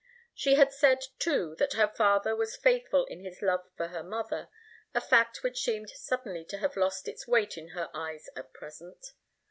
She 0.33 0.55
had 0.55 0.73
said, 0.73 0.97
too, 1.19 1.55
that 1.59 1.73
her 1.73 1.87
father 1.87 2.35
was 2.35 2.55
faithful 2.55 3.05
in 3.05 3.19
his 3.19 3.43
love 3.43 3.69
for 3.77 3.89
her 3.89 4.01
mother, 4.01 4.49
a 4.95 4.99
fact 4.99 5.43
which 5.43 5.61
seemed 5.61 5.91
suddenly 5.91 6.43
to 6.45 6.57
have 6.57 6.75
lost 6.75 7.07
its 7.07 7.27
weight 7.27 7.55
in 7.55 7.67
her 7.77 7.91
eyes 7.93 8.27
at 8.35 8.51
present. 8.51 9.13